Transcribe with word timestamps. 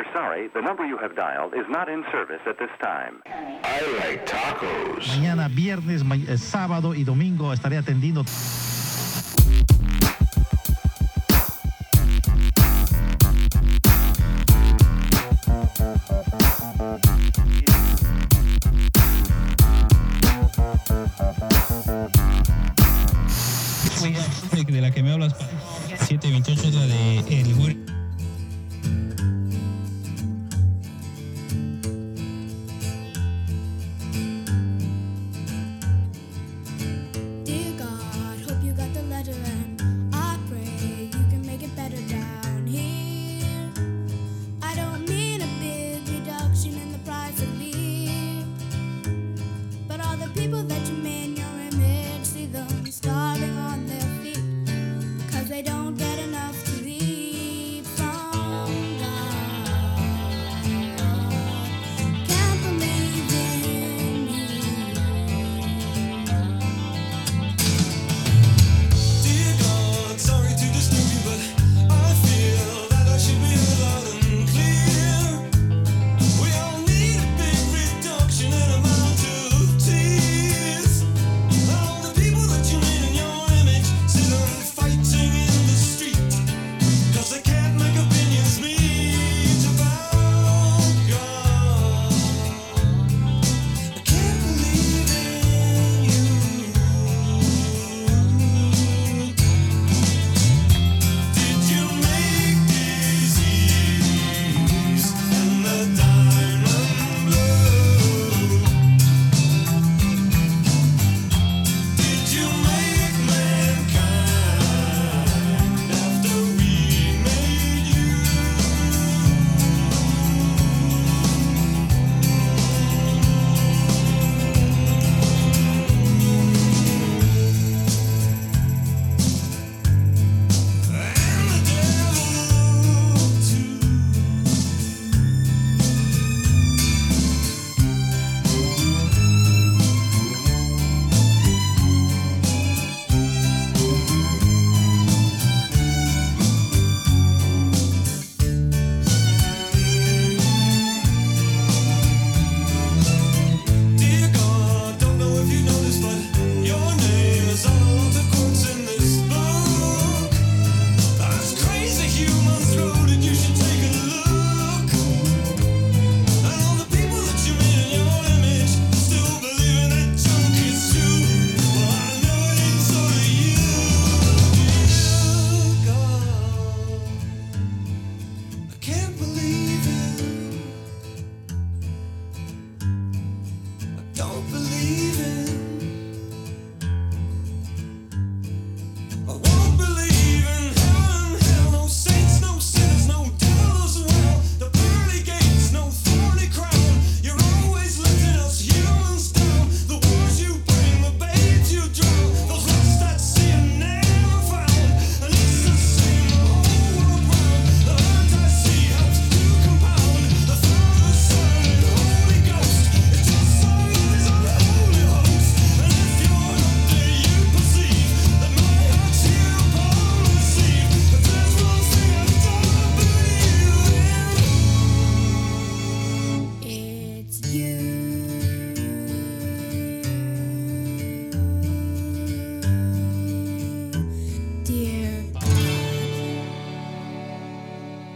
We're 0.00 0.12
sorry, 0.14 0.48
the 0.54 0.62
number 0.62 0.86
you 0.86 0.96
have 0.96 1.14
dialed 1.14 1.52
is 1.52 1.66
not 1.68 1.90
in 1.90 2.02
service 2.10 2.40
at 2.46 2.58
this 2.58 2.70
time. 2.80 3.20
I 3.26 3.82
like 3.98 4.24
tacos. 4.24 5.04
Mañana, 5.18 5.46
viernes, 5.48 6.02
ma- 6.04 6.14
eh, 6.14 6.38
sábado 6.38 6.94
y 6.94 7.04
domingo 7.04 7.52
estaré 7.52 7.76
atendiendo. 7.76 8.24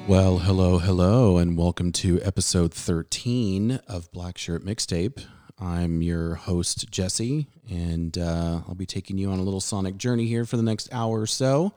Well, 0.07 0.37
hello, 0.37 0.79
hello, 0.79 1.39
and 1.39 1.57
welcome 1.57 1.91
to 1.93 2.21
episode 2.21 2.75
13 2.75 3.81
of 3.89 4.13
Black 4.13 4.37
Shirt 4.37 4.63
Mixtape. 4.63 5.25
I'm 5.59 6.03
your 6.03 6.35
host, 6.35 6.91
Jesse, 6.91 7.47
and 7.71 8.19
uh, 8.19 8.61
I'll 8.69 8.75
be 8.75 8.85
taking 8.85 9.17
you 9.17 9.31
on 9.31 9.39
a 9.39 9.43
little 9.43 9.63
sonic 9.63 9.97
journey 9.97 10.27
here 10.27 10.45
for 10.45 10.59
the 10.59 10.63
next 10.63 10.93
hour 10.93 11.23
or 11.23 11.27
so. 11.27 11.73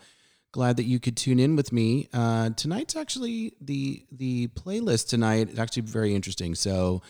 Glad 0.51 0.75
that 0.75 0.83
you 0.83 0.99
could 0.99 1.15
tune 1.15 1.39
in 1.39 1.55
with 1.55 1.71
me. 1.71 2.09
Uh, 2.13 2.49
tonight's 2.49 2.97
actually 2.97 3.53
the 3.61 4.05
the 4.11 4.47
playlist 4.49 5.07
tonight 5.07 5.49
is 5.49 5.57
actually 5.57 5.83
very 5.83 6.13
interesting. 6.13 6.53
So 6.53 7.01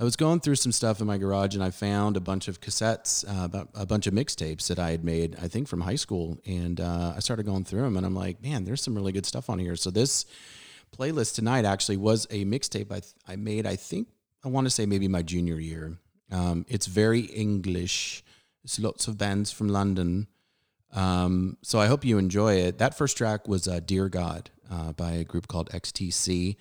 I 0.00 0.04
was 0.04 0.16
going 0.16 0.40
through 0.40 0.54
some 0.54 0.72
stuff 0.72 1.02
in 1.02 1.06
my 1.06 1.18
garage 1.18 1.54
and 1.54 1.62
I 1.62 1.68
found 1.68 2.16
a 2.16 2.20
bunch 2.20 2.48
of 2.48 2.62
cassettes, 2.62 3.22
uh, 3.28 3.66
a 3.74 3.84
bunch 3.84 4.06
of 4.06 4.14
mixtapes 4.14 4.68
that 4.68 4.78
I 4.78 4.92
had 4.92 5.04
made, 5.04 5.36
I 5.42 5.46
think 5.46 5.68
from 5.68 5.82
high 5.82 5.96
school. 5.96 6.38
And 6.46 6.80
uh, 6.80 7.12
I 7.14 7.20
started 7.20 7.44
going 7.44 7.64
through 7.64 7.82
them 7.82 7.98
and 7.98 8.06
I'm 8.06 8.14
like, 8.14 8.42
man, 8.42 8.64
there's 8.64 8.82
some 8.82 8.94
really 8.94 9.12
good 9.12 9.26
stuff 9.26 9.50
on 9.50 9.58
here. 9.58 9.76
So 9.76 9.90
this 9.90 10.24
playlist 10.96 11.34
tonight 11.34 11.66
actually 11.66 11.98
was 11.98 12.26
a 12.30 12.46
mixtape 12.46 12.90
I, 12.90 13.00
th- 13.00 13.12
I 13.28 13.36
made, 13.36 13.66
I 13.66 13.76
think, 13.76 14.08
I 14.42 14.48
want 14.48 14.64
to 14.64 14.70
say 14.70 14.86
maybe 14.86 15.06
my 15.06 15.20
junior 15.20 15.60
year. 15.60 15.98
Um, 16.32 16.64
it's 16.66 16.86
very 16.86 17.20
English. 17.20 18.24
It's 18.64 18.78
lots 18.78 19.06
of 19.06 19.18
bands 19.18 19.52
from 19.52 19.68
London. 19.68 20.28
Um, 20.94 21.58
so 21.60 21.78
I 21.78 21.88
hope 21.88 22.06
you 22.06 22.16
enjoy 22.16 22.54
it. 22.54 22.78
That 22.78 22.96
first 22.96 23.18
track 23.18 23.46
was 23.46 23.68
uh, 23.68 23.80
Dear 23.80 24.08
God 24.08 24.48
uh, 24.70 24.92
by 24.92 25.10
a 25.10 25.24
group 25.24 25.46
called 25.46 25.68
XTC. 25.72 26.56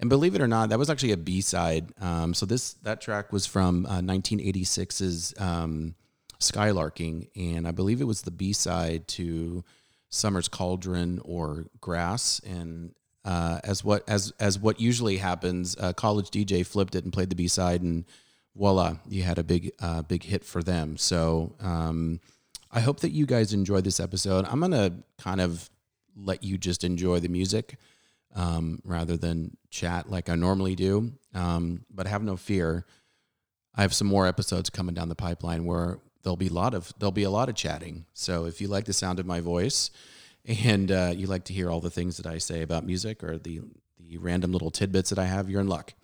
And 0.00 0.08
believe 0.08 0.34
it 0.34 0.40
or 0.40 0.48
not, 0.48 0.70
that 0.70 0.78
was 0.78 0.90
actually 0.90 1.12
a 1.12 1.16
B 1.16 1.40
side. 1.40 1.92
Um, 2.00 2.34
so 2.34 2.46
this 2.46 2.72
that 2.82 3.00
track 3.00 3.32
was 3.32 3.46
from 3.46 3.86
uh, 3.86 4.00
1986's 4.00 5.34
um, 5.38 5.94
Skylarking, 6.40 7.28
and 7.36 7.68
I 7.68 7.70
believe 7.70 8.00
it 8.00 8.04
was 8.04 8.22
the 8.22 8.30
B 8.30 8.52
side 8.52 9.06
to 9.08 9.62
Summer's 10.08 10.48
Cauldron 10.48 11.20
or 11.22 11.66
Grass. 11.80 12.40
And 12.46 12.94
uh, 13.24 13.60
as 13.64 13.84
what 13.84 14.08
as 14.08 14.32
as 14.40 14.58
what 14.58 14.80
usually 14.80 15.18
happens. 15.18 15.76
Uh, 15.78 15.92
college 15.92 16.30
DJ 16.30 16.64
flipped 16.64 16.94
it 16.94 17.04
and 17.04 17.12
played 17.12 17.30
the 17.30 17.36
B 17.36 17.48
side, 17.48 17.82
and 17.82 18.04
voila, 18.56 18.96
you 19.08 19.22
had 19.22 19.38
a 19.38 19.44
big 19.44 19.72
uh, 19.80 20.02
big 20.02 20.22
hit 20.22 20.44
for 20.44 20.62
them. 20.62 20.96
So 20.96 21.54
um, 21.60 22.20
I 22.70 22.80
hope 22.80 23.00
that 23.00 23.10
you 23.10 23.26
guys 23.26 23.52
enjoy 23.52 23.80
this 23.82 24.00
episode. 24.00 24.46
I'm 24.48 24.60
gonna 24.60 24.92
kind 25.18 25.40
of 25.40 25.68
let 26.16 26.42
you 26.42 26.58
just 26.58 26.82
enjoy 26.82 27.20
the 27.20 27.28
music 27.28 27.78
um, 28.34 28.80
rather 28.84 29.16
than 29.16 29.56
chat 29.70 30.10
like 30.10 30.28
I 30.28 30.34
normally 30.34 30.74
do. 30.74 31.12
Um, 31.34 31.84
but 31.90 32.06
have 32.06 32.22
no 32.22 32.36
fear. 32.36 32.86
I 33.74 33.82
have 33.82 33.94
some 33.94 34.06
more 34.08 34.26
episodes 34.26 34.70
coming 34.70 34.94
down 34.94 35.08
the 35.08 35.14
pipeline 35.14 35.64
where 35.64 35.98
there'll 36.22 36.36
be 36.36 36.48
a 36.48 36.52
lot 36.52 36.74
of 36.74 36.92
there'll 36.98 37.12
be 37.12 37.22
a 37.22 37.30
lot 37.30 37.48
of 37.48 37.54
chatting. 37.54 38.06
So 38.14 38.46
if 38.46 38.60
you 38.60 38.68
like 38.68 38.84
the 38.84 38.92
sound 38.92 39.20
of 39.20 39.26
my 39.26 39.40
voice 39.40 39.90
and 40.64 40.90
uh, 40.90 41.12
you 41.14 41.26
like 41.26 41.44
to 41.44 41.52
hear 41.52 41.70
all 41.70 41.80
the 41.80 41.90
things 41.90 42.16
that 42.16 42.26
I 42.26 42.38
say 42.38 42.62
about 42.62 42.84
music 42.84 43.22
or 43.22 43.38
the 43.38 43.62
the 43.98 44.18
random 44.18 44.52
little 44.52 44.70
tidbits 44.70 45.10
that 45.10 45.18
I 45.18 45.26
have, 45.26 45.48
you're 45.48 45.60
in 45.60 45.68
luck. 45.68 45.94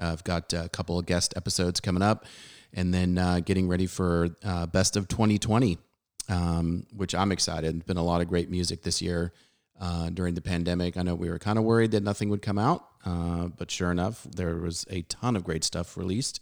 Uh, 0.00 0.12
I've 0.12 0.24
got 0.24 0.52
a 0.52 0.68
couple 0.68 0.98
of 0.98 1.06
guest 1.06 1.34
episodes 1.36 1.80
coming 1.80 2.02
up, 2.02 2.26
and 2.72 2.92
then 2.92 3.18
uh, 3.18 3.40
getting 3.40 3.66
ready 3.66 3.86
for 3.86 4.28
uh, 4.44 4.66
best 4.66 4.96
of 4.96 5.08
2020, 5.08 5.78
um, 6.28 6.86
which 6.94 7.14
I'm 7.14 7.32
excited. 7.32 7.84
Been 7.86 7.96
a 7.96 8.04
lot 8.04 8.20
of 8.20 8.28
great 8.28 8.50
music 8.50 8.82
this 8.82 9.00
year 9.00 9.32
uh, 9.80 10.10
during 10.10 10.34
the 10.34 10.40
pandemic. 10.40 10.96
I 10.96 11.02
know 11.02 11.14
we 11.14 11.28
were 11.28 11.38
kind 11.38 11.58
of 11.58 11.64
worried 11.64 11.90
that 11.92 12.02
nothing 12.02 12.28
would 12.30 12.42
come 12.42 12.58
out, 12.58 12.86
uh, 13.04 13.48
but 13.48 13.70
sure 13.70 13.90
enough, 13.90 14.24
there 14.24 14.56
was 14.56 14.86
a 14.90 15.02
ton 15.02 15.36
of 15.36 15.44
great 15.44 15.64
stuff 15.64 15.96
released. 15.96 16.40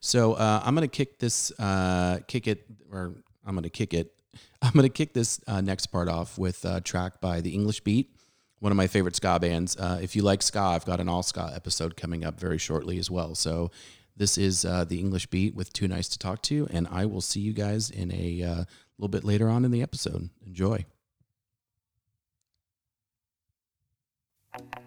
So 0.00 0.34
uh, 0.34 0.62
I'm 0.64 0.74
gonna 0.74 0.88
kick 0.88 1.18
this, 1.18 1.50
uh, 1.58 2.20
kick 2.28 2.46
it, 2.46 2.64
or 2.92 3.14
I'm 3.44 3.54
gonna 3.54 3.70
kick 3.70 3.92
it. 3.92 4.12
I'm 4.62 4.72
gonna 4.72 4.88
kick 4.88 5.14
this 5.14 5.40
uh, 5.46 5.60
next 5.60 5.86
part 5.86 6.08
off 6.08 6.38
with 6.38 6.64
a 6.64 6.80
track 6.80 7.20
by 7.20 7.40
the 7.40 7.50
English 7.50 7.80
Beat, 7.80 8.14
one 8.60 8.72
of 8.72 8.76
my 8.76 8.86
favorite 8.86 9.16
ska 9.16 9.38
bands. 9.40 9.76
If 9.80 10.14
you 10.14 10.22
like 10.22 10.42
ska, 10.42 10.60
I've 10.60 10.84
got 10.84 11.00
an 11.00 11.08
all 11.08 11.22
ska 11.22 11.52
episode 11.54 11.96
coming 11.96 12.24
up 12.24 12.38
very 12.38 12.58
shortly 12.58 12.98
as 12.98 13.10
well. 13.10 13.34
So 13.34 13.70
this 14.16 14.38
is 14.38 14.62
the 14.62 14.98
English 14.98 15.26
Beat 15.26 15.54
with 15.54 15.72
Too 15.72 15.88
Nice 15.88 16.08
to 16.10 16.18
Talk 16.18 16.42
to, 16.42 16.66
and 16.70 16.86
I 16.90 17.06
will 17.06 17.20
see 17.20 17.40
you 17.40 17.52
guys 17.52 17.90
in 17.90 18.12
a 18.12 18.66
little 18.98 19.08
bit 19.08 19.24
later 19.24 19.48
on 19.48 19.64
in 19.64 19.70
the 19.70 19.82
episode. 19.82 20.30
Enjoy. 20.46 20.86
Thank 24.58 24.68
you. 24.78 24.85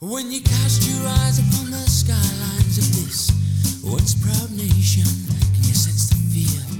When 0.00 0.30
you 0.30 0.40
cast 0.40 0.88
your 0.88 1.08
eyes 1.08 1.40
upon 1.40 1.72
the 1.72 1.78
skylines 1.78 2.78
of 2.78 2.86
this 2.94 3.82
once 3.82 4.14
proud 4.14 4.48
nation, 4.52 5.02
can 5.02 5.64
you 5.64 5.74
sense 5.74 6.10
the 6.10 6.14
fear? 6.14 6.77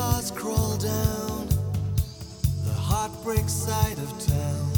cars 0.00 0.30
crawl 0.30 0.76
down 0.78 1.46
the 2.64 2.76
heartbreak 2.88 3.46
side 3.48 3.98
of 3.98 4.10
town. 4.26 4.70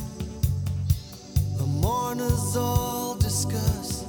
The 1.58 1.66
mourners 1.84 2.56
all 2.56 3.14
discuss 3.14 4.04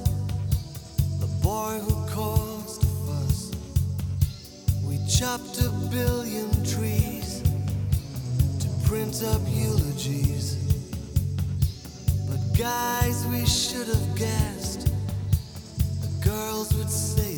the 1.20 1.30
boy 1.40 1.78
who 1.84 1.94
caused 2.08 2.82
a 2.82 2.92
fuss. 3.04 3.52
We 4.88 4.96
chopped 5.06 5.56
a 5.60 5.70
billion 5.96 6.50
trees 6.64 7.42
to 8.62 8.68
print 8.88 9.22
up 9.22 9.42
eulogies. 9.46 10.56
But 12.28 12.40
guys, 12.58 13.24
we 13.26 13.46
should 13.46 13.86
have 13.86 14.08
guessed 14.16 14.90
the 16.04 16.12
girls 16.28 16.74
would 16.74 16.90
say. 16.90 17.33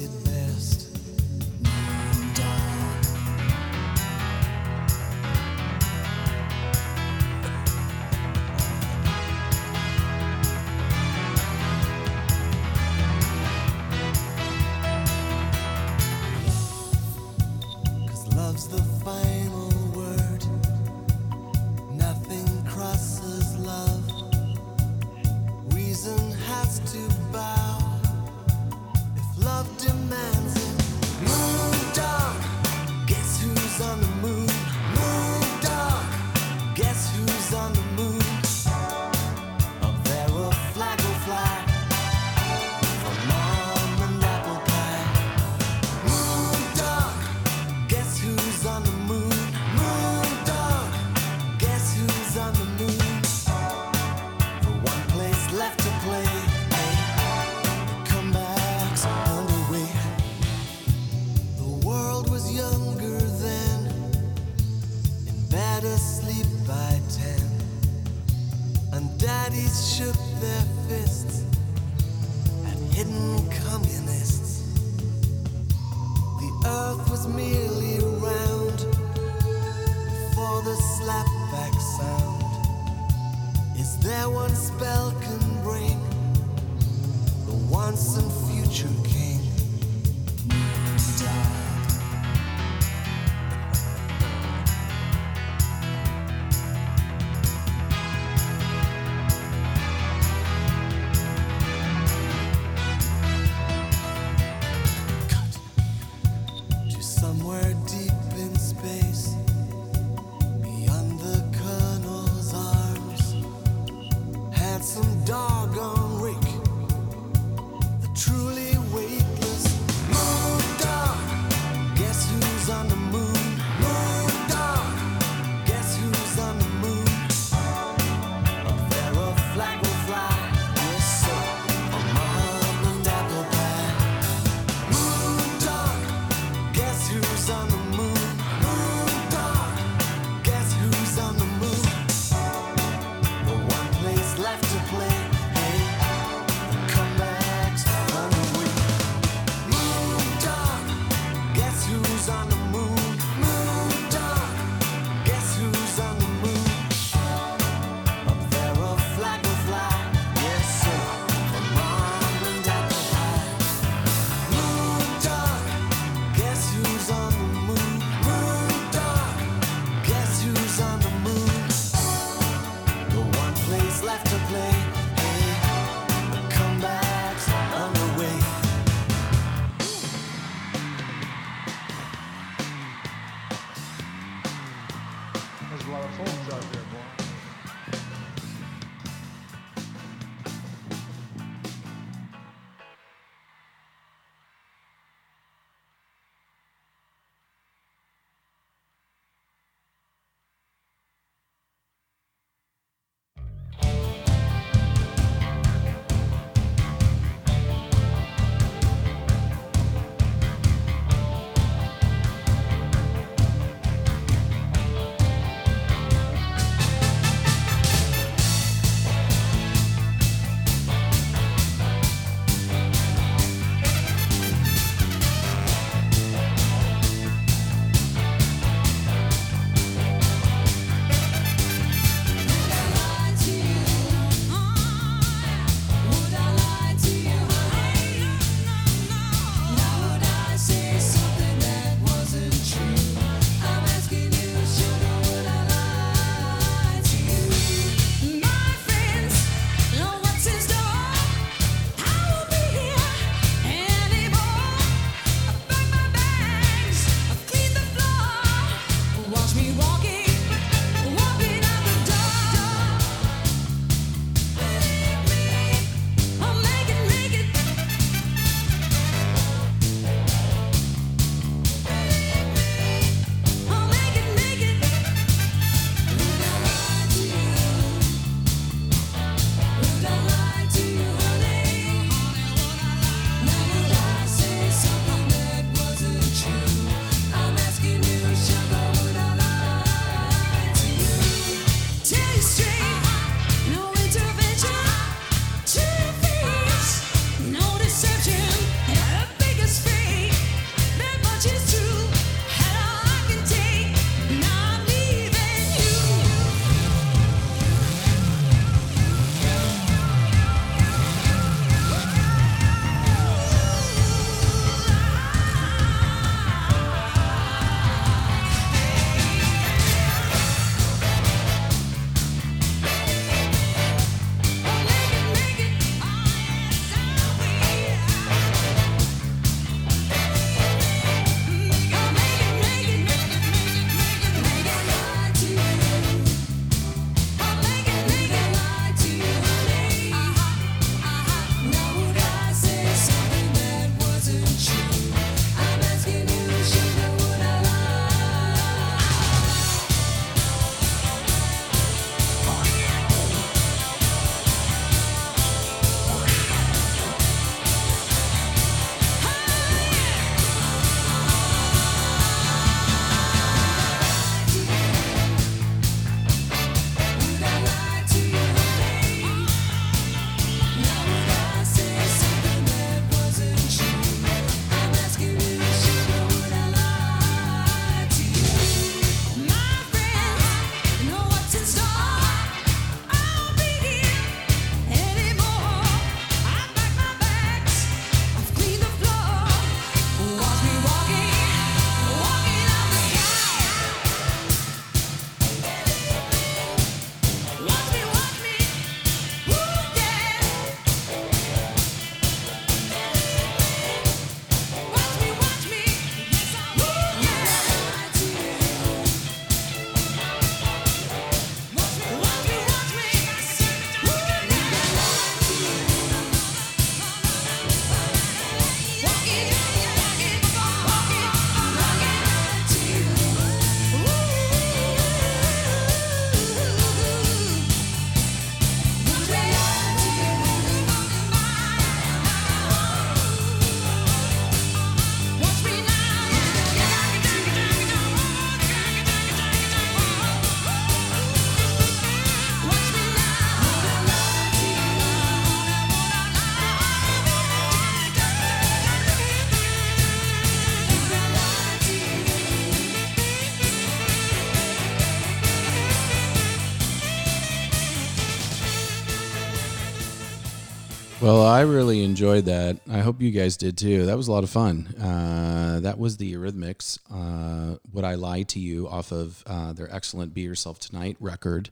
Well, 461.27 461.45
I 461.45 461.63
really 461.63 462.05
enjoyed 462.05 462.45
that. 462.45 462.79
I 462.89 463.01
hope 463.01 463.21
you 463.21 463.33
guys 463.33 463.57
did 463.57 463.77
too. 463.77 464.07
That 464.07 464.17
was 464.17 464.29
a 464.29 464.33
lot 464.33 464.45
of 464.45 464.51
fun. 464.51 464.87
Uh, 464.95 465.81
that 465.81 465.99
was 465.99 466.19
the 466.19 466.33
Eurythmics. 466.33 467.01
Uh, 467.13 467.79
Would 467.93 468.05
I 468.05 468.15
Lie 468.15 468.45
to 468.45 468.61
You 468.61 468.87
off 468.87 469.11
of 469.11 469.43
uh, 469.45 469.73
their 469.73 469.93
excellent 469.93 470.35
Be 470.35 470.43
Yourself 470.43 470.79
Tonight 470.79 471.17
record. 471.19 471.71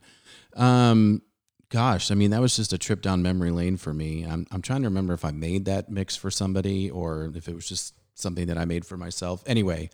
Um, 0.57 1.23
gosh, 1.69 2.11
I 2.11 2.17
mean, 2.17 2.33
that 2.33 2.41
was 2.41 2.57
just 2.57 2.73
a 2.73 2.79
trip 2.79 3.01
down 3.01 3.23
memory 3.23 3.53
lane 3.53 3.77
for 3.77 3.95
me. 3.95 4.25
I'm, 4.25 4.45
I'm 4.51 4.61
trying 4.61 4.83
to 4.83 4.89
remember 4.89 5.15
if 5.15 5.25
I 5.25 5.31
made 5.31 5.67
that 5.67 5.89
mix 5.89 6.17
for 6.17 6.33
somebody 6.33 6.91
or 6.91 7.31
if 7.33 7.47
it 7.47 7.55
was 7.55 7.69
just 7.69 7.95
something 8.17 8.49
that 8.49 8.59
I 8.59 8.65
made 8.65 8.85
for 8.85 8.97
myself. 8.97 9.45
Anyway, 9.47 9.89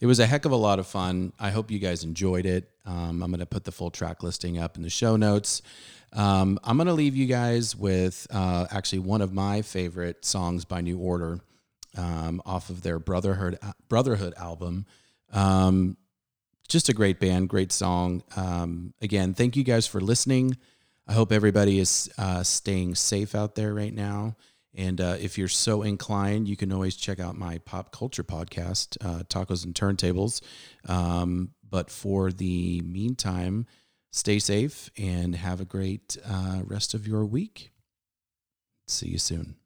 it 0.00 0.06
was 0.06 0.18
a 0.18 0.26
heck 0.26 0.46
of 0.46 0.50
a 0.50 0.56
lot 0.56 0.80
of 0.80 0.86
fun. 0.88 1.32
I 1.38 1.50
hope 1.50 1.70
you 1.70 1.78
guys 1.78 2.02
enjoyed 2.02 2.44
it. 2.44 2.68
Um, 2.84 3.22
I'm 3.22 3.30
going 3.30 3.38
to 3.38 3.46
put 3.46 3.62
the 3.62 3.72
full 3.72 3.92
track 3.92 4.24
listing 4.24 4.58
up 4.58 4.76
in 4.76 4.82
the 4.82 4.90
show 4.90 5.14
notes. 5.14 5.62
Um, 6.16 6.58
I'm 6.64 6.78
going 6.78 6.86
to 6.86 6.94
leave 6.94 7.14
you 7.14 7.26
guys 7.26 7.76
with 7.76 8.26
uh, 8.30 8.66
actually 8.70 9.00
one 9.00 9.20
of 9.20 9.34
my 9.34 9.60
favorite 9.60 10.24
songs 10.24 10.64
by 10.64 10.80
New 10.80 10.98
Order 10.98 11.40
um, 11.96 12.40
off 12.46 12.70
of 12.70 12.82
their 12.82 12.98
Brotherhood 12.98 13.58
Brotherhood 13.88 14.32
album. 14.38 14.86
Um, 15.32 15.98
just 16.68 16.88
a 16.88 16.94
great 16.94 17.20
band, 17.20 17.50
great 17.50 17.70
song. 17.70 18.22
Um, 18.34 18.94
again, 19.02 19.34
thank 19.34 19.56
you 19.56 19.62
guys 19.62 19.86
for 19.86 20.00
listening. 20.00 20.56
I 21.06 21.12
hope 21.12 21.32
everybody 21.32 21.78
is 21.78 22.10
uh, 22.18 22.42
staying 22.42 22.94
safe 22.94 23.34
out 23.34 23.54
there 23.54 23.74
right 23.74 23.94
now. 23.94 24.36
And 24.74 25.00
uh, 25.00 25.16
if 25.20 25.38
you're 25.38 25.48
so 25.48 25.82
inclined, 25.82 26.48
you 26.48 26.56
can 26.56 26.72
always 26.72 26.96
check 26.96 27.20
out 27.20 27.36
my 27.36 27.58
pop 27.58 27.92
culture 27.92 28.24
podcast, 28.24 28.96
uh, 29.04 29.22
Tacos 29.24 29.64
and 29.64 29.74
Turntables. 29.74 30.42
Um, 30.86 31.52
but 31.68 31.90
for 31.90 32.32
the 32.32 32.80
meantime, 32.82 33.66
stay 34.16 34.38
safe 34.38 34.90
and 34.96 35.34
have 35.34 35.60
a 35.60 35.64
great 35.64 36.16
uh, 36.26 36.62
rest 36.64 36.94
of 36.94 37.06
your 37.06 37.24
week. 37.24 37.70
See 38.88 39.08
you 39.08 39.18
soon. 39.18 39.56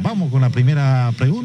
Vamos 0.00 0.30
con 0.30 0.40
la 0.40 0.48
primera 0.48 1.12
pregunta, 1.18 1.35